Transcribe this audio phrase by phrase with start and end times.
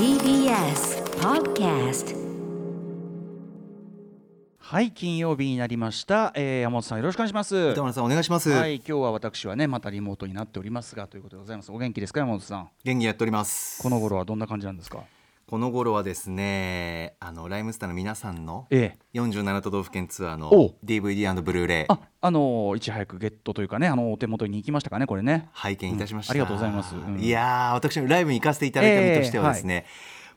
[0.00, 2.16] TBS Podcast
[4.58, 7.54] はい金曜日になりました、えー、山本さんよろしくお願いします。
[7.56, 11.70] 歌丸さんお願いします、はい今日は私はねまたリモートになっておりますがということでございます。
[11.70, 12.70] お元気ですか山本さん？
[12.82, 13.80] 元気やっております。
[13.80, 15.04] この頃はどんな感じなんですか？
[15.50, 19.18] この頃はですねあのライムスターの皆さんのええ。
[19.18, 21.84] 47都道府県ツアーおの DVD& ブルーレイ。
[21.88, 25.48] ああのーいち早くゲットというかねあのお手元に行きましたかねこれね。
[25.52, 26.94] 拝見いたしました、うんありがとうございます。
[26.94, 27.18] うん。
[27.18, 29.86] いやー私のライブに行かせていただいた身としてはですね、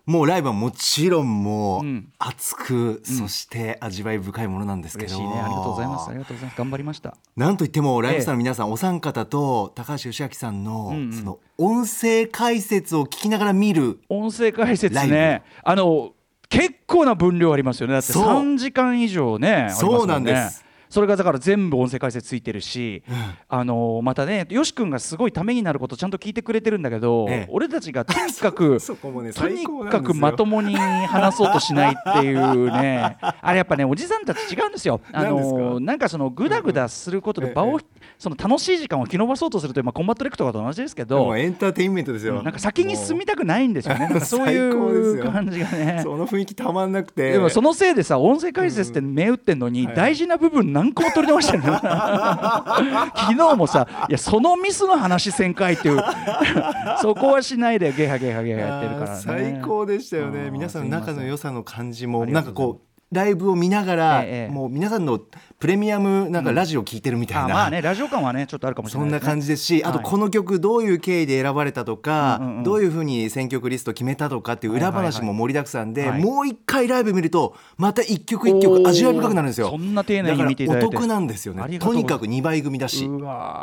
[0.05, 2.11] もうライブはもちろんもううん。
[2.19, 5.15] 熱く、そして味わい深いものなんですけど。
[5.15, 5.39] 嬉しいね。
[5.39, 6.09] ありがとうございます。
[6.09, 6.57] ありがとうございます。
[6.57, 7.15] 頑張りました。
[7.37, 11.13] なんといってもライブスターの皆さん、お三方と高橋義明さんの、うんうん。
[11.13, 13.99] その音声解説を聞きながら見る。
[14.09, 15.43] 音声解説ね。
[15.63, 16.13] あの
[16.49, 17.93] 結構な分量ありますよね。
[17.93, 18.27] だってそう。
[18.27, 23.03] 3時間以上ねありますもそうなんですそれがだから全部音声解説ついてるし、
[23.47, 27.47] あのまたねよし君がすごいためになることちゃんと聞いてくれてるんだけど、ええ。
[27.49, 28.77] 俺たちがとにかく
[29.33, 33.17] とにかくまともに話そうとしないっていうね。
[33.41, 35.01] あれやっぱねおじさんたち違うんですよ。
[35.11, 35.79] あのか？
[35.79, 37.79] なんかそのグダグダすることでええ場を、
[38.19, 44.19] その楽しい時間を引き延ばそうとするという、まあ、コンバットレクとかと同じですけどエンターテインメントですよ、うんなんか先に進みたくないんですよね。
[44.19, 46.01] そういう感じがね。
[46.03, 47.31] その雰囲気たまんなくて。
[47.31, 51.73] でもそのせいでさ音声解説って目打ってんのに大事な部分何個も取り直してるの？
[51.79, 56.01] 昨日もさいやそのミスの話せんかいっていう。
[57.01, 59.21] そこはしないでゲハゲハゲハやってるからね。
[59.23, 60.51] 最高でしたよね。
[60.51, 64.53] 皆さんの仲の良さの感じもなんかこうライブを見ながら、ええ。
[64.53, 65.19] もう皆さんの
[65.63, 69.31] プレミアムなんかラジオ聞いてるみたいな、あまあねラジオ感はねちょっとあるかもしれそんなないですね。
[69.31, 72.63] 感じですし、あとはいこの曲どういう経緯で選ばれたとか、うんうんうん。
[72.63, 76.29] どういうふうに選曲リスト決めたとかっていう裏話も盛りだくさんで、はいはいはい。
[76.29, 79.69] もう一回ライブ見るとまた一曲一曲味わい深くなるんですよ。
[79.69, 80.87] そんな丁寧に見ていただいて。
[80.87, 81.79] お得なんですよね。
[81.79, 83.07] とにかく2倍組だし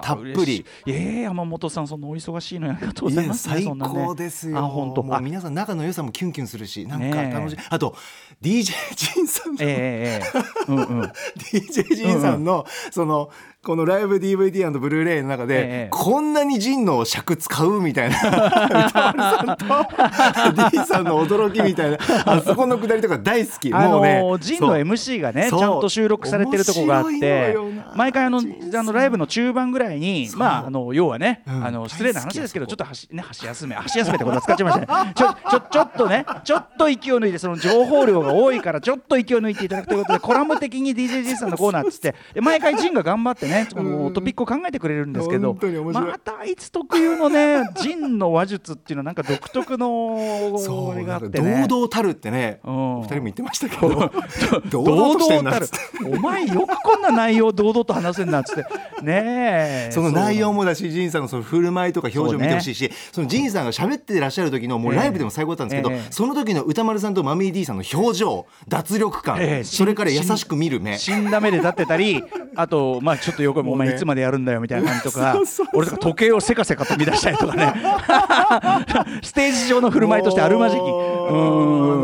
[0.02, 0.64] たっぷり。
[0.86, 4.56] ええ山本さんそんなお忙しいのにありがとうございます、ね、最そんなね高ですよ。
[4.56, 5.02] あ本当。
[5.02, 7.56] あもう皆さん仲の良さもキュンキュンするし、なんか楽しい。
[7.68, 7.94] あと
[8.40, 10.72] DJ ジンさんの、ええええええ。
[10.72, 11.12] うんうん。
[11.36, 13.30] DJ ジンさんの、その
[13.62, 15.88] このライブ DVD& ブルーレイの中で、ええ。
[15.90, 23.70] こんなにジンの尺使うみたいな 歌丸さんと D さんの驚きみたいなあそこのくだりとか大好き。
[23.70, 27.54] もうね、ジンの MC がねちゃんと収録されてるとこがあっ面て
[27.94, 31.66] 毎回あのあのライブの中盤ぐらいにまああの要はね、うん。
[31.66, 45.54] あの失礼な話ですけどちょっと箸ね箸休め箸休めってことは使っちゃいましたねちょちょちょっとねちょっと息を抜いてその情報量が多いからちょっと息を抜いていただくということでコラム的に DJ ジンさんのコーナーっつってで毎回ジンが頑張ってねこのトピックを考えてくれるんですけど
[45.92, 51.66] またあいつ特有のね ジンの話術っていうのはなんか独特のそうがあってね。
[51.68, 53.00] 堂々たるってね、うん。
[53.00, 54.12] 二人も言ってましたけど
[54.70, 55.66] 堂堂々たる。
[56.06, 58.62] お前よくこんな内容堂々と話せんなっつって。
[59.02, 59.90] ねえ。
[59.92, 66.06] その内容ももだし、ジンさんのその振る舞いとか表情見てほしいし、そのジンさんが喋ってらっしゃる時のもうライブでも最高だったんですけど、ええ。
[66.10, 69.64] その時の歌丸さんとマミー D さんの表情、脱力感、ええ。
[69.64, 70.98] それから優しく見る目。
[70.98, 72.22] 死んだ目で立ってたり
[72.56, 75.36] あとまあちょっとよくお前いつまでやるんだよみたいな感じとか
[75.74, 77.74] 俺とか時計をせかせかと乱したりとかね。
[79.22, 80.80] ステージ上の振る舞いとしてあるまじき。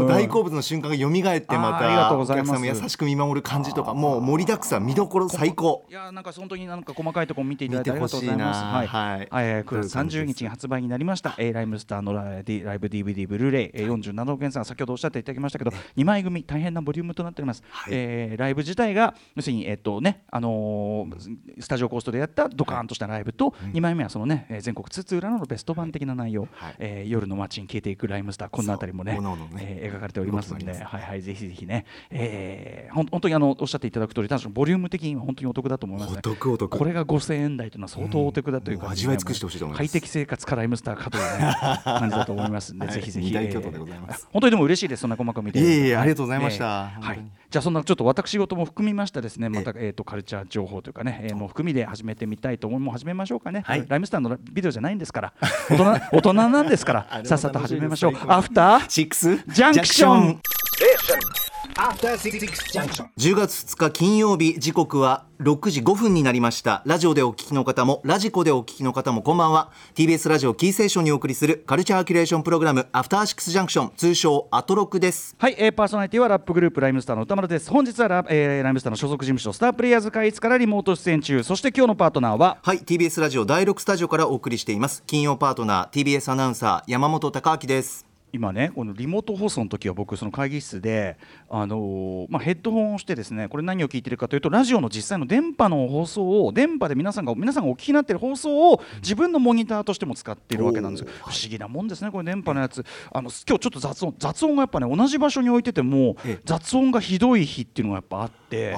[0.08, 2.50] 大好物の瞬間が蘇ってまあーありがとたうございます。
[2.50, 5.84] お客さんも優しく見守る感じとかもう盛りだくさん見どころ最高。
[5.88, 8.62] いやなんか本当になんか細かいところ見ていただいてありがとうございます。
[8.62, 9.28] はい。
[9.32, 12.42] えー9月30日に発売になりました、えーライムスターのライ
[12.78, 17.62] ブ DVD ブルーレイ、えー、47億円さん先ほどおっしゃっていただきましたけど、2枚組大変なボリュームとなっております。
[17.68, 17.92] はい。
[17.94, 21.25] えーライブ自体が要するにえっ、とねあのー
[21.60, 26.74] スタジオコーストでやったドカーンとしたライブと、2枚目はそのね、えー全国津々浦々のベスト版的な内容、はい。
[26.78, 28.48] えー夜の街に消えていくライムスター。
[28.48, 29.18] こんなあたりもね
[29.58, 36.14] えー描かれておりますので、はいはいぜひぜひね、え本当にあのおっしゃっていただく通り、確かにボリューム的には本当にお得だと思います。
[36.14, 36.20] ね。
[36.22, 39.88] これが5000円台というのは相当お得だというか、味わい尽くしてほしいと思います。
[39.90, 41.54] 快適生活かライムスターかという、ね、
[41.84, 42.94] 感じだと思いますんで、はい。
[42.94, 43.32] ぜひぜひ。
[43.32, 45.58] 本当にでも嬉しいです、そんな細かく見て。
[45.60, 46.92] いえいえはありがとうございました。
[46.98, 47.20] えーはい。
[47.50, 53.62] じゃあそんなちょっと私事も含みましたですね、またえっとカルチャー情報というかね、えーもう含みで始めてみたいと思いもう始めましょうかね。
[53.66, 53.84] はい。
[53.88, 55.32] ライムスターのビデオじゃないんですから、
[55.70, 55.84] 大人
[56.16, 57.06] 大人なんですから。
[57.24, 58.14] さっさと始めましょう。
[58.26, 60.40] アフターシックスジャンクション.
[61.76, 66.82] 10月2日金曜日時刻は6時5分になりました。
[66.86, 69.70] ラジオでお聞きの方もラジコでお聞きの方もこんばんは。
[69.94, 75.36] TBS ラジオキーセーションにお送りするカルチャーキュレーションプログラムアフターシックスジャンクション通称アトロクです。
[75.38, 77.68] はい、えー、パーソナリティはラップグループライムスターの歌丸です。
[77.68, 81.42] 本日はラ,、えーライムスターの所属事務所スタープレイヤーズ会議室からリモート出演中。
[81.42, 82.56] そして今日のパートナーは？
[82.62, 85.02] はい TBS ラジオ第6スタジオからお送りしています。
[85.06, 88.06] 金曜パートナー TBS アナウンサー山本貴明です
[88.36, 91.16] 今ねこのリモート放送の時は僕その会議室で、
[91.48, 101.10] あのーまあ、ヘッドホンをしてですねこれ何を聞いてるかというとラジオの実際の電波の放送を電波で皆さんが皆さんがお聞きになっている放送を自分のモニターとしても使っているわけなんですよ。
[101.20, 102.84] 不思議なもんですねこれ電波のやつ。
[103.12, 106.40] あの今日ちょっと雑音雑音がやっぱね同じ場所に置いててもええ。
[106.44, 108.76] 雑音がひどい日っていうのがやっぱあって。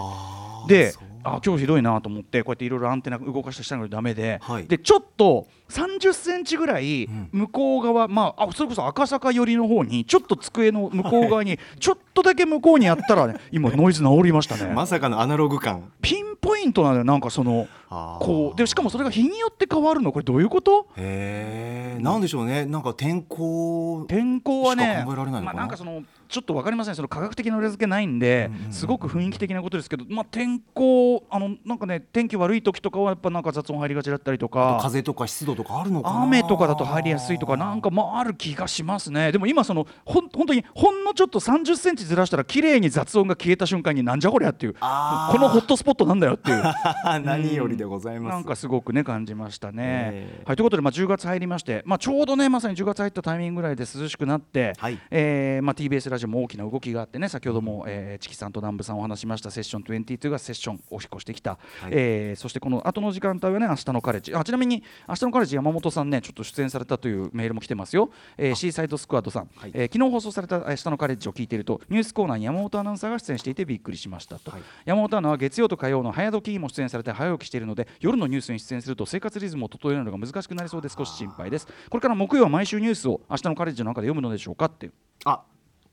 [0.68, 4.66] であ今日ひどいなと思ってこうやっていろいろアンテナ動かしたりしたのにダメで、はい。
[4.66, 7.28] でちょっと30センチぐらいん。
[7.32, 14.72] 向こう側、まああそれこそ赤坂寄りの方にちょっと机の向こう側に ちょっとだけ向こうにやったら、ね、今ノイズ治りましたね。
[14.74, 15.90] まさかのアナログ感。
[16.00, 20.12] ピンポイントなのよなんかそのこうでしかもそれが日によって変わるの？
[20.12, 20.86] これどういうこと？
[20.96, 22.66] へえなんでしょうね。
[22.66, 26.94] なんか天候天候はねしか考えられなまあ、なんかそのちょっと分かりません。
[26.94, 36.22] その科学的な裏付けないんで、うんうんうんすごく雰囲気的なことですけど、まあ、天候あのなんかね天気悪い時とかはやっぱなんか雑音入りがちだったりとか風とか湿度とかあるのかな？
[36.24, 39.32] 雨とかだと入りやすいとかなんかまあある気がしますね。
[39.32, 44.74] でも今そのほん本当にほんのちょっと3 0センチずらしたら綺麗に雑音が消えた瞬間になんじゃこりゃっていう。
[44.74, 44.78] こ
[45.38, 46.62] のホットスポットなんだよっていう。
[47.24, 48.34] 何よりでございます。
[48.34, 49.74] なんかすごくね感じましたね。
[50.12, 54.98] えーはいということで、まあ、10月入りまして、まあ、ちょうどねまさに10月入ったタイミングぐらいで涼しくなって、はい。
[55.10, 59.50] えーまあ、TBS ラジオも大きな動きがあってね先ほども、えーチキさんと南部さんお話しました。
[59.50, 61.58] セッション22がセッションを引っ越してきた、
[61.90, 64.34] えーそしてこの後の時間帯はね明日のカレッジ。
[64.34, 69.70] あちなみに明日のカレッジ山本さんねちょっと出演されたというメールも来てますよ、えーシーサイドスクワッドさん、はい。
[69.74, 74.62] えー昨日放送された明日のカレッジを聞いているとニュースコーナーに山本アナウンサーが出演していてびっくりしましたと、はい。
[74.84, 81.66] 山本アナは月曜と火曜の早時にも出演されて早起きしているので夜のニュースに出演すると生活リズムを整えるのが難しくなりそうで少し心配です。
[81.88, 84.66] これから木曜は毎週ニュースを明日のカレッジの中で読むのでしょうか？
[84.66, 84.86] って。
[84.86, 84.92] いう
[85.24, 85.42] あ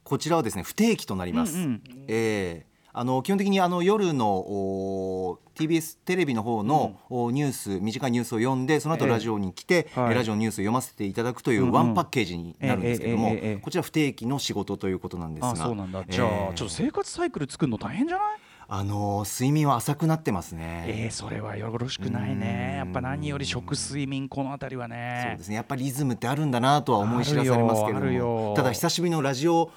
[0.04, 1.82] こちらはですね不定期となります、うんうん。
[2.08, 9.12] えーあの基本的にあの夜のお TBS テレビの方の、おニュース短いニュースを読んでその後ええ。
[9.12, 10.10] ラジオに来て、はい。
[10.12, 11.70] えーラジオのニュースを読ませていただくというんうん。
[11.72, 15.52] うワンパッケージになるんですけども、こちら不定期の仕事ということなんですが。
[15.52, 16.06] あそうなんだ。
[16.08, 18.38] じゃあ、えーちょっと生活サイクル作るの大変じゃない？
[18.68, 22.76] あのー睡眠は浅くなってますえね、ー、それはよろしくないね。
[22.78, 25.56] やっぱ何より食睡眠この辺りはそうねですね。
[25.56, 28.54] やっぱりリズムってあるんだなとは思い知らされますけども。
[28.56, 29.72] ただ久しぶりのラジオ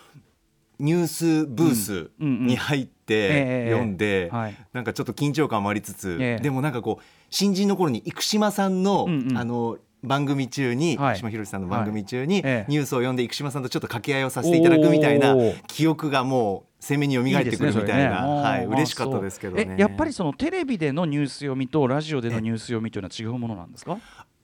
[0.78, 4.56] ニュースブースに入ってええ読んで、はい。
[4.72, 9.36] なんかちょっと緊張感もありつつ、ええでもなんかこう新人の頃に生島さんの、うんうん。
[9.36, 11.14] あの番組中に、はい。
[11.16, 15.34] 生島博さんの番組中に、ニュースを読んで生島さんとちょっと掛け合いをさせていただくみたいな
[15.66, 18.22] 記憶がもう鮮明に蘇ってくるみたいな。
[18.26, 18.42] ねね。
[18.42, 19.76] はいうん嬉しかったですけどね。
[19.78, 23.98] やっぱりそのテレビでのニュース読みとラジオでのニュース読みというのは違うものなんですか？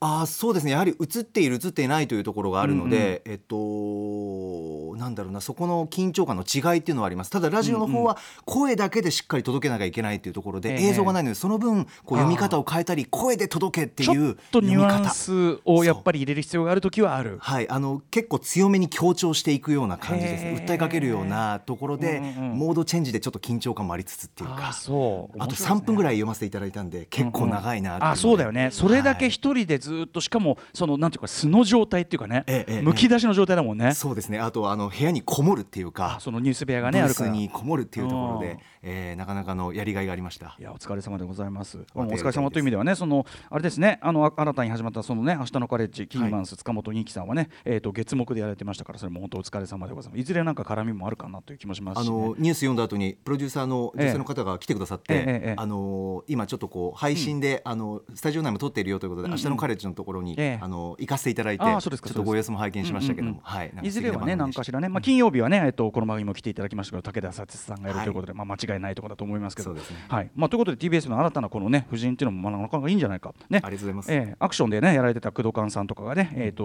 [0.05, 0.71] あーそうですね。
[0.71, 5.41] やはり映っている映っていないというところがあるので、えっとなんだろうな。
[5.41, 7.31] そこの緊張感の違いっていうのはあります。
[7.31, 10.87] ただラジオの方は声だけでしっかり届けなきゃいけないというところで、ええ。
[10.89, 17.37] 映像がないのでその分こう読み方を変えたり声で届けってちょいうっとニュアンスをやっぱり入れる必要があるときはある。
[17.41, 22.57] はい、あの結構強めに強調していくような感じですへえ訴えかけるようなところで、うんうんうん。
[22.59, 25.37] モードチェンジでちょっと緊張感もありつつっていうあかそう。
[25.39, 28.13] あと3分ぐらいい読ませていただいたんで結構長いなっていうので。
[28.13, 28.69] あそうだよね。
[28.71, 29.31] それだけはい。
[29.31, 32.45] 一人でずっとしかもそのなんていうか素の状態っていうかね
[32.83, 33.93] むき出しの状態だもんね。
[33.93, 34.39] そうですね。
[34.39, 37.29] あとあの部屋にこもるっていうかあそのニュース部屋がねあるから。
[37.29, 40.55] にこもるっていうところうんで、えーなかなかのやりがいがありました。
[40.59, 40.63] い。
[40.63, 41.79] やお疲れ様でございます。
[41.95, 50.21] お疲れ様という意味ではね、そのあれですね、あのあ新たに始まったそのね、明日のカレッジキーマンス、塚本二木さんはね、えっ、と月目でやられてましたから、それも本当お疲れ様でございます。
[50.21, 52.09] いずれなんか絡みもあるかなという気もしますね。
[52.09, 60.59] のニュース読んだ後にプロデューサーの女性の方が来てくださって、ええええあの今ちょっとこう配信で、あのスタジオ内も撮っているよということで、明日のカレッジのところに、ええ。
[60.61, 63.43] あの行かせていただいて、ちょっとご様子も拝見しましたけども、うんうんうん。
[63.43, 69.73] はい、いずれはね、何かしたらね、まあ、金曜日はね、えっと、この番組も来ていただきましたけど、武田佐哲さんがやるということで、まあ、間違いないところだと思いますけど。
[69.73, 69.81] ね。
[70.07, 73.33] はい、まあ、ということで、TBS の新たなこのね、夫人っていうのも、まあ、なかなかいいんじゃないか。
[73.49, 73.61] ね。
[73.63, 74.13] ありがとうございます。
[74.13, 76.63] えーアクションでね、やられてた工藤勘さんとかがね、えっ、と、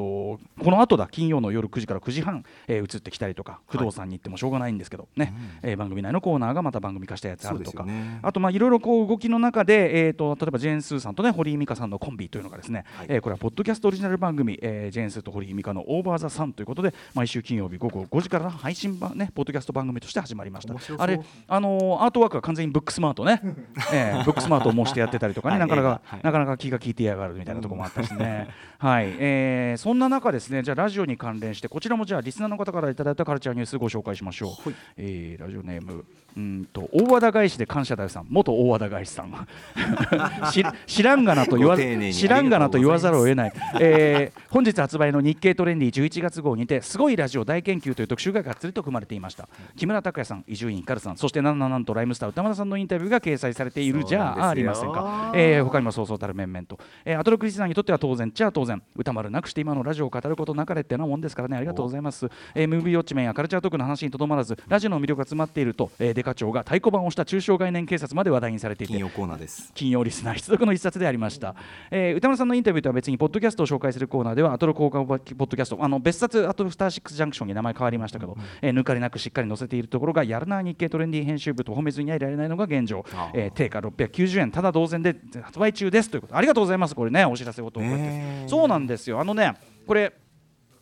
[0.62, 7.84] この後だ、金曜の夜9時から9時半、えー移ってきたりとか、工藤さんに行ってもしょうがないんですけど、ね、えー番組内のコーナーがまた番組化したやつあるとか。
[7.84, 8.18] ね。
[8.22, 13.06] あと、まあ、いろいろこう動きの中で、えー、と例えばジェーン・スーさんとね堀井美香さんのコンビというのがですね、はい。
[13.08, 20.74] えーこれはポッドキャストオリジナル番組、えージェーン・スーと堀井美香のオーバー・ザ・サンということで毎週金曜日午後5時からの配信版ねポッドキャスト番組として始まりました。
[20.98, 23.40] あれあのーアートワークは完全にブックスマートね、
[23.92, 25.60] えーブックスマートを模してやってたりとかね、はい。
[25.60, 30.62] なかなか、はいなかなか気が利いてやがるみたいなところもあったしね、はい、えーそんな中ですね。
[30.62, 34.74] じゃあラジオに関連してこちらもじゃあリスナーの方からいただいたカルチャーニュースご紹介しましょう、はい。
[34.96, 36.04] えーラジオネーム
[36.36, 38.26] うんと大和田返しで感謝だよさん。
[38.28, 39.48] 元大和田返しさん
[40.52, 61.56] し知らんがなと言わ知らんがなと言わざるを得ない、えー本日発売の日経トレンディ11月号にてすごいラジオ大研究という特集ががっつりと組まれていました、木村拓哉さん伊集院光さんそしてなんなんなんとライムスター歌丸さんのインタビューが掲載されているじゃあありませんか、えー他にもそうそうたる面々と、えー、アトロクリスナーにとっては当然じゃあ当然歌丸なくして今のラジオを語ることなかれってなもんですからね。
[61.56, 69.70] ありがとうございます、えー、ムービーウォッチメンやカルチャートークの話にとどまらずラジオの魅力が詰まっていると、えー、デカ長が太鼓判をした中小概念警察まで話題にされていて金曜コーナーです。
[69.74, 71.54] 金曜リスナー必読の一冊でありました、
[71.90, 83.04] えー歌丸さんのインタビューとは別にポッドキャストを紹介するコーナーではアトロ効果ポッドキャストあの別冊アトロスターシックスジャンクションに名前変わりましたけど、えー抜かりなくしっかり載せているところがやるな日経トレンディ編集部と褒めずにはいられないのが現状。
[83.14, 84.50] あ、えー定価690円。
[84.50, 86.36] ただ同然で発売中ですということ。
[86.36, 86.94] ありがとうございます。
[86.94, 88.48] これねお知らせをとこうやって。
[88.48, 89.20] そうなんですよ。
[89.20, 89.54] あのね
[89.86, 90.12] これ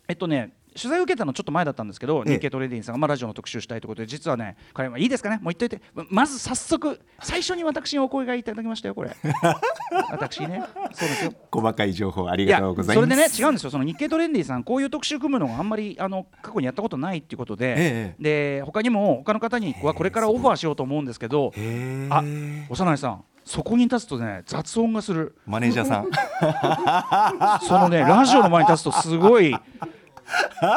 [0.08, 2.34] えっとね取材を受けたのちょっと前だったんですけど、ええ。
[2.34, 5.80] 日経トレンディンさんが、まあ、ラジオの特集したいということで実はねこれいいですかねもう言っといて。
[5.94, 9.16] ままず早速最初に私にお声がいただきましたよこれ。
[10.10, 10.62] 私ね。
[10.92, 11.32] そうですよ。
[11.50, 13.70] 細かい情報ありいやそれでね違うんですよ。
[13.70, 25.34] その日経トレンディさんこういう特集組むのがあんまりあの過去にやったことないっていうことで、えで他にも他の方にはこれからオファーしようと思うんですけどへあえ幼いさんそこに立つとね雑音がする。
[25.46, 26.10] マネージャーさん。
[27.66, 29.56] そのねラジオの前に立つとすごい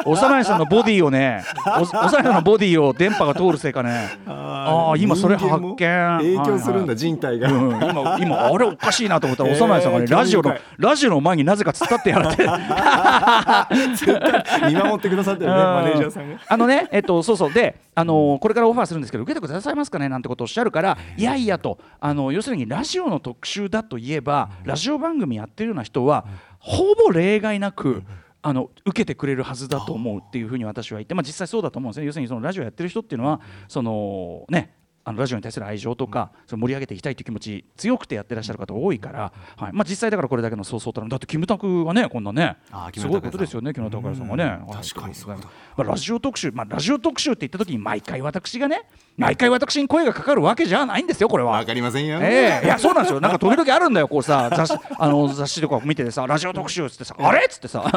[0.06, 1.44] 幼いさんのボディをね
[1.78, 4.10] お幼いさんのボディを電波が通るせいかね。
[4.26, 5.76] ああ今それ発見。
[5.76, 9.44] 影響するんだ人体が、うん、今今あれおかしいなと思った。
[9.44, 12.44] ら幼いさんがね、えーラジオのラジオの前になぜか突っ立ってやられて。
[14.68, 16.40] 見守ってくださってるねマネージャーさんが。
[16.48, 17.54] あのね、えっと、そうそう。
[17.54, 20.10] で、あのこれからオファーするんですけど受けてくださいますかね？
[20.10, 21.80] なんてことをおっしゃるからいやいやと。
[22.00, 26.26] あの要するにラジオの特集だといえば、ラジオ番組やってるような人は、
[26.60, 28.04] ほぼ例外なく。
[28.44, 32.06] あの受けてくれるはずだと思うっていうふうに私は言って、まあ、実際そうだと思うんですね。
[32.06, 39.74] 要するにそのラジオやってる人っていうのはそのねあのラジオに対する愛情とか、その盛り上げていきたいという気持ち強くてやってらっしゃる方多いから、はい。
[39.74, 42.58] まあ、実際だからこれだけのそうそうたるだってキムタクがねこんなね
[42.96, 44.28] すごいことですよね木村拓哉さん。
[44.28, 44.44] がね。
[44.44, 45.38] はい確かにそうだ。
[45.78, 48.84] まあ、ラジオ特集、まあ、ラジオ特集って言った時に毎回私がね
[49.18, 51.52] 毎回私に声がかかるわけじゃないんですよこれは。
[51.52, 51.66] わ。
[51.66, 52.66] かりませんよ、ええ。
[52.66, 53.20] いやそうなんですよ。
[53.20, 57.84] なんか時々あるんだよこうさ雑誌 あの雑誌とか見ててさラジオ特集っつってさあれっつってさ。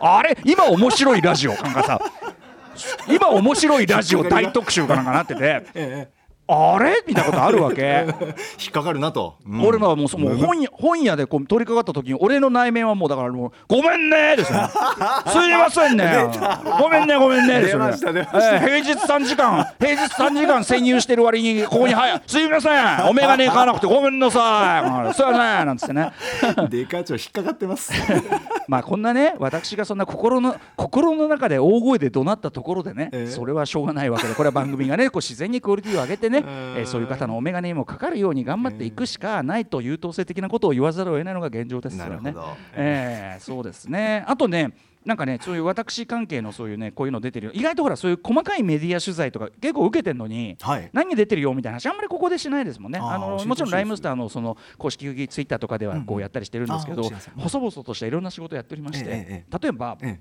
[0.00, 0.36] あれ？
[0.44, 2.00] 今面白いラジオなんかさ
[3.08, 6.08] 今面白いラジオ大特集かなんかなってて。
[6.48, 7.02] あれ？
[7.06, 7.82] みたいなことあるわけ？
[7.82, 8.06] え
[8.62, 9.64] 引っかかるなと、うん。
[9.66, 14.68] 俺のはもうそもう本屋本屋でこう取り掛かった時に俺の内面はもうだからもう「ごめんね」ですよね
[15.26, 16.06] 「すいませんね」
[16.80, 18.26] 「ごめんねごめんね」ですよね。
[18.32, 23.08] ええ平日3時間平日3時間潜入してる割にここに「はいすいません。
[23.08, 26.12] お眼鏡買わなくて ごめんなさい」そうやねなんつってね。
[26.68, 27.92] デカ長引っかかってます。
[28.68, 33.30] まあこんなね私がそんな心の心の中で大声で怒鳴ったところでね、ええ。
[33.30, 36.44] それはしょうがないわけでこれは番組がねこう自然にクオリティを上げてね、うん。
[36.78, 42.10] えーそういう方のお眼鏡にもかかるように頑張っていくしかないと優等生的なことを言わざるを得ないのが現状ですよね。
[42.10, 42.56] なるほど。
[42.74, 44.24] ええそうですね。
[44.26, 44.72] あとね
[45.04, 47.52] なんかねそういう私関係のそういうねこういうの出てるよ。
[47.54, 50.90] 意外とほらそういう細かいメディア取材とか結構受けてるのに、はい。
[50.92, 52.98] 何出てるよみたいな話あんまりここでしないですもんね。
[53.00, 60.20] あのもちろんライムスターのその公式ツイッターとかではこうやったりしてるんですけど、うん細々としたいろんな仕事をやっておりまして、えええ例えば、え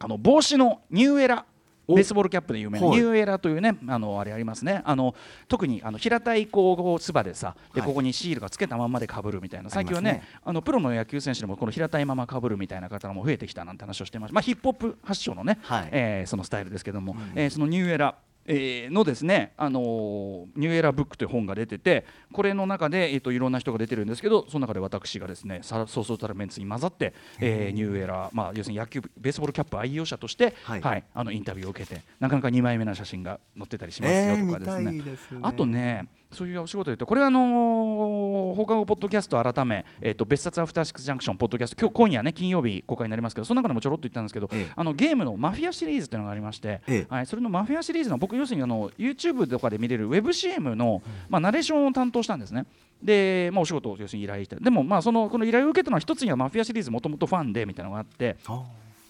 [0.00, 1.53] あの帽子のニューエラお
[1.88, 2.96] ベースボールキャップで有名なはい。
[2.96, 4.82] ニューエラというねあのあれありますね。
[4.84, 5.14] あの
[5.48, 7.88] 特にあの平たいこうつばでさではい。
[7.88, 15.88] ここにシールがつけたまんまでかぶるみたいな最近はねあのプロの野球選手でもこの平たいままかぶるみたいな方も増えてきたなんて話をしてました、まあ、ヒップホップ発祥のね、はい。
[15.92, 18.14] えーそのスタイルですけども、えーそのニューエラ
[18.46, 34.92] えーのですね、あのーニューエラブックという本が出ててこれの中で、えー、といろんな人が出てるんですけどその中で私がですねさそうそうたるメンツに混ざって、えーニューエラ、まあ、要するに野球ベースボールキャップ愛用者として、ははいいあのインタビューを受けてなかなか2枚目な写真が載ってたりしますよとかですね。
[34.92, 35.40] 見たいですね。
[35.42, 47.06] あとねそういうお仕事で言うとこれはあのー放課後ポッドキャスト改め、えー、と別冊アフターシックスジャンクションポッドキャスト今日今夜ね金曜日公開になりますけどその中でもちょろっと言ったんですけど、ええあのゲームのマフィアシリーズっていうのがありまして、ええ。
[47.08, 52.66] はい、それのマフィアシリーズの僕要するにあの YouTube とかで見れるウェブ CM の、まあ、ナレーションを担当したんですね。
[53.02, 54.56] で、まあ、お仕事を要するに依頼して。
[54.56, 58.36] でもまあそのこの依頼を受けたのは一つにはマフィアシリーズもともとファンでみたいなのがあって。
[58.46, 58.62] あ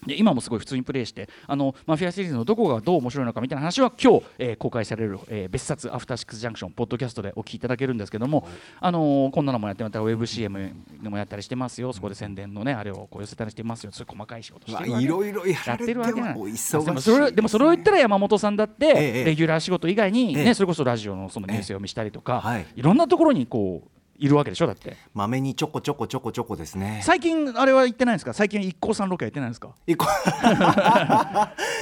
[0.05, 8.47] で今もすごい普通にプレイしてあのマフィアシリーズのどこがどう面白いのかみたいな話は今日、えー公開される、えー別冊アフターシックスジャンクションポッドキャストでお聞きいただけるんですけども、
[8.79, 10.71] あのーこんなのもやってまたウェブ CM
[11.01, 11.93] でもやったりしてますよ。
[11.93, 13.91] そこで宣伝のねあれをこう寄せたりしてますよ。
[13.91, 15.07] そういう細かい仕事してるわけい。
[15.07, 16.33] ろいろやってるわけない。
[16.33, 20.53] でもそれでもそれを言ったら山本さんだって、ええレギュラー仕事以外に、ねええ。
[20.53, 22.65] それこそラジオのそのニュース読みしたりとか、はい。
[22.75, 24.95] いろんなところにこういるわけでしょだって。
[25.13, 27.01] まめにちょこちょこちょこちょこですね。
[27.03, 28.33] 最近あれは行ってないんですか？
[28.33, 29.69] 最近一 k さんロケは行ってないんですか？
[29.85, 30.05] 一個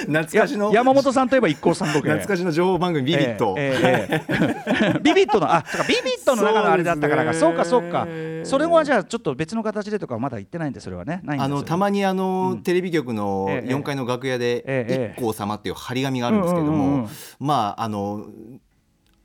[0.02, 0.68] 懐かしの。
[0.68, 2.10] や山本さんといえば一 k さんロケ。
[2.10, 7.34] 懐かしの情報番組ビビット、ええええ ビビットのあビビットの中のあれだったからか。
[7.34, 8.08] そう,、かそうか。
[8.44, 11.22] それはじゃあちょっと別の形でとかはまだ行ってないんでそれはね。
[11.26, 17.02] あのたまにあの、テレビ局のええ4階の楽屋でええ「一光様」っていう張り紙があるんですけどうんうんうんうん。
[17.04, 17.10] も
[17.40, 18.26] まああの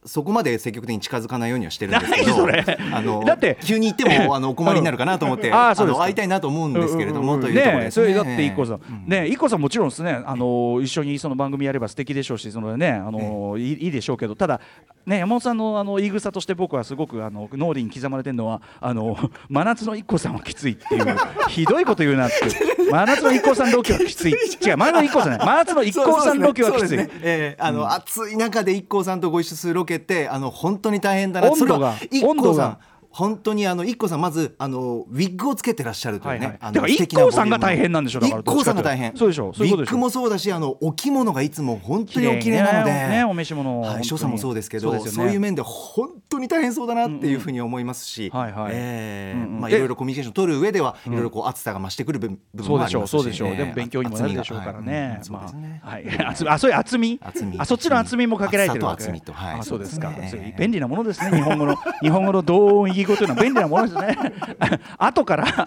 [0.08, 2.46] そこまで積極的に近づかないようにはしてるんですけど
[2.92, 7.84] あのだって急に行っても あのお困りになるかなと思って、あの会いたいなと思うんですけれども、というところね。
[7.84, 8.04] ですね。
[8.04, 9.26] それだって一 k さん、ね。
[9.26, 10.18] 一 k さんもちろんですね。
[10.24, 14.60] あの一緒にその番組やれば素敵でしょうしそのねあの、いいいいでしょうけどただ
[15.08, 19.16] ね山本さんのあの言い草として僕はすごくあの脳裏に刻まれてるのはあの
[19.48, 21.16] 真夏の一 k さんはきついっていう
[21.48, 22.78] ひどいこと言うなって。
[22.90, 24.32] 真夏の一 k さんロケはきつい。
[24.32, 25.46] 違う真夏の一 k さんじゃない。
[25.46, 31.50] 真夏の一 k さんロケはきつい、えーあの、暑い中で IKKO さんとご一緒するロケってあの本当に大変だな。
[31.50, 32.66] 温度が温度 IKKO さが。
[32.68, 32.78] ん
[33.18, 36.72] 本当にあの IKKO さんまずあのウィッグをつけてらっしゃるというね、はいはい。
[36.72, 39.16] だからさんが大変なんでしょうとさんが大変。
[39.16, 42.92] そうでしょそうウィッグもそうだしあのお着物がいつも本当におなので。
[42.92, 43.08] ね。
[43.08, 43.80] ねお召し物。
[43.80, 48.70] はい、もそうですけどねそういう面で本当に大変そうだなっていうふうに思いますし、はいはい。
[48.74, 49.60] えーうんうん。
[49.62, 53.48] まあ、いろいろコミュニケーション取る上ではいろいろこう暑さが増してくる部部分もありますし、そうでしょう。
[53.48, 55.20] えーでも勉強にもなるでしょうからね。
[55.20, 56.06] はいまあはい。
[56.48, 56.74] あ、そうい。
[56.74, 57.18] う厚み？
[57.20, 57.58] 厚み。
[57.58, 59.02] あ、そっちの厚みもかけられてるわけ。
[59.02, 59.32] 厚さと厚みと。
[59.32, 59.60] はい。
[59.60, 60.12] あ、そうですか。
[60.56, 61.36] 便利なものですね。
[61.36, 64.16] 日本語の日本語の同音異義語というのは便利なものですね。
[64.98, 65.66] 後から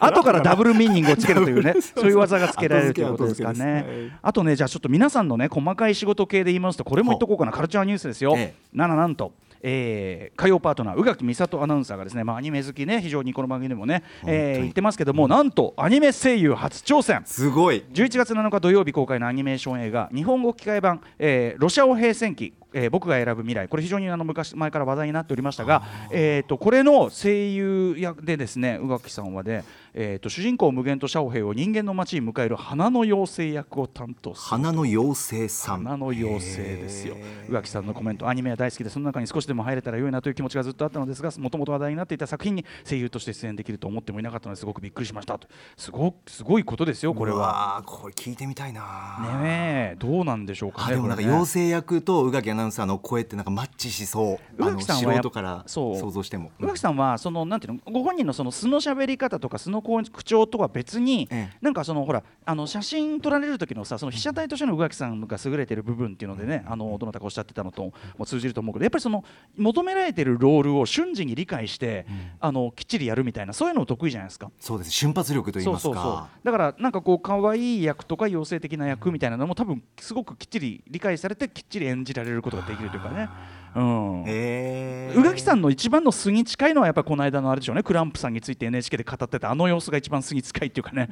[0.00, 4.18] 後からダブルミーニングをつけるというね、 そういう技がつけられるということですかねす。
[4.22, 7.52] あとね、じゃあちょっと皆さんのね細かい仕事系で言いますと、これも言っとこうかな。
[7.52, 8.54] カルチャーニュースですよええ。
[8.72, 9.32] なななんと。
[9.62, 23.68] えー火曜パートナー宇垣美里アナウンサーがですね、まあ、アニメ好きね非常にこの番組でもね、えー言ってますけどもなんとアニメ声優初挑戦すごい11月7日土曜日公開のアニメーション映画日本語吹き替え版、えーロシア語平戦記、えー僕が選ぶ未来。
[23.68, 34.48] これ非常にあの昔前から話題になっておりましたが、えー、とこれの声優役でですね宇垣さんはで、えー、と主人公無限とシャオヘイを人間の街に迎える花の妖精役を担当する。
[34.48, 35.84] 花の妖精さん。
[35.84, 37.16] 花の妖精ですよ。
[37.48, 44.66] 宇垣さんのコメントアニメは大好きでその中に少しでも入れたら良いなという気持ちがずっとあったのですがもともと話題になっていた作品に声優として出演できると思ってもいなかったのです。
[44.66, 45.48] ごくびっくりしましたと。
[45.76, 47.40] すごすごいことですよこれは。
[47.40, 50.86] はこれ聞いてみたいなねえどうなんでしょうかね。
[50.86, 54.62] あでもなんか妖精役と宇垣アナウンサーの声ってなんかマッチしそう。
[54.62, 56.50] あの素人から想像しても。
[56.60, 61.56] 宇垣さんはそのなんていうのご本人のその素の喋り方とか素の口調とは別に、ええ。
[61.60, 69.24] なんかそのほらあの写真撮られる時のさその被写体としての宇垣さんが優れてる部分っていうのでねあのどなたかおっしゃってたのとも通じると思うけどやっぱりその
[69.56, 72.06] 求められてるロールを瞬時に理解して、
[72.40, 74.50] あのきっちりやるみたいなそういうの得意じゃないですか。
[74.58, 74.90] そうです。
[74.90, 75.88] 瞬発力と言いますか。
[75.88, 76.28] そうそうそう。
[76.44, 83.28] だからなんかこう可愛い役とか妖精的な役みたいなのも多分すごくきっちり理解されてきっちり演じられることができるというかね。
[83.74, 84.24] うん。
[84.26, 87.82] へ宇垣さんの一番の素に近いのはやっぱりこの間のあれでしょうね。
[87.82, 89.50] クランプさんについて NHK で語ってた。
[89.50, 91.08] あの様子が一番素に近いっていうかね。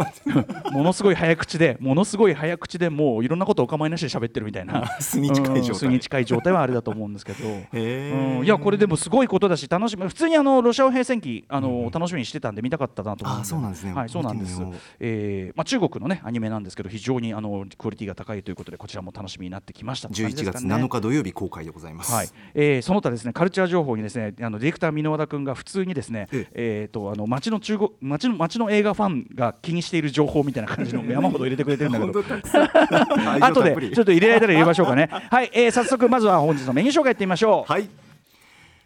[0.72, 4.86] ものすごい早口でものすごい早口でもういろんなことお構いなしで喋ってるみたいな。
[5.00, 5.68] 素に近い状態。
[5.68, 8.38] うん素に近い状態はあれだと思うんですけど、ー。
[8.38, 8.44] うん。
[8.44, 10.06] いやこれでもすごいことだし楽しみ。
[10.06, 13.92] 普通にあのロシア語平戦記あの、楽しみにしてたんで見たかったなと思あそうなんですね。
[13.92, 14.62] はいそうなんです。
[15.00, 20.84] えーまあ、中国のねアニメなんですけど非常にあのクオリティが高いということでこちらも楽しみになってきましたって感じ11月ですかね。
[20.84, 21.81] 7日土曜日公開でございます
[22.14, 26.88] はい、えーその他ですねカルチャー情報にですねあのディレクター箕輪田君が普通にですねええ。
[26.90, 32.22] ーとあの街の中国街の街の映画ファンが気にしている情報みたいな感じの山ほど入れてくれてるんだけど。
[33.40, 35.08] 後でちょっと入れられたら入れましょうかね。
[35.10, 37.72] はい、えー早速まずは本日のメニュー紹介いってみましょう。
[37.72, 37.88] はい。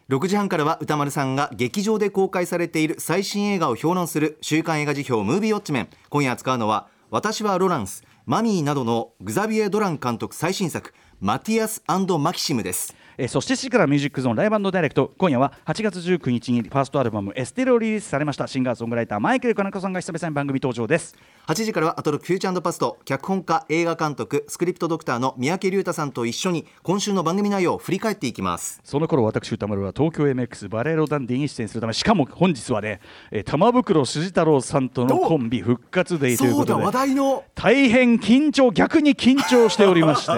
[0.09, 5.87] 6時半からは歌丸さんが劇場で公開されている最新映画を評論する週刊映画辞表ムービーウォッチメン。
[6.09, 11.81] 今夜扱うのは私はロランスマミーなどのグザビエ・ドラン監督最新作マティアス
[12.19, 12.93] マキシムです。
[13.19, 15.11] えーそして7時からミュージックゾーンライブダイレクト。
[15.17, 18.45] 今夜は8月19日にファーストアルバム「エステル」をリリースされました。
[18.45, 21.15] シンガーソングライターマイケル金子さんが久々に番組登場です。
[21.47, 28.81] 8時からはアトロフューチャーパスト脚本家映画監督スクリプトドクターの三宅龍太さんと一緒に今週の番組内容を振り返っていきます。
[28.83, 32.99] その頃私歌丸は東京 MX バレーロダンディに出演するためしかも本日はね、
[33.31, 37.43] えー玉袋筋太郎さんとのコンビ復活デイということで話題の。
[37.55, 40.31] 大変緊張逆に緊張しておりまして。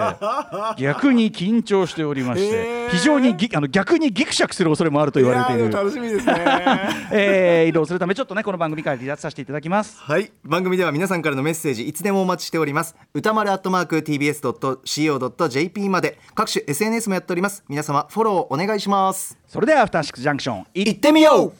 [0.82, 5.90] 逆に緊張しておりまして、非常にぎあの逆にギクシャクする恐れもあると言われている。
[5.90, 6.34] しみですね。
[7.12, 9.98] えー移動するためちょっとねこの番組から離脱させていただきます。
[10.00, 10.32] はい。
[10.44, 12.96] 番組では皆さんからのメッセージいつでもお待ちしております。
[13.14, 17.64] 歌丸アットマーク TBS.CO.JP まで各種 SNS もやっております。
[17.68, 19.38] 皆様フォローお願いします。
[19.46, 21.52] それではアフターシックスジャンクションい行ってみよう。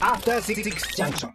[0.00, 0.62] After Six
[0.96, 1.30] Junction.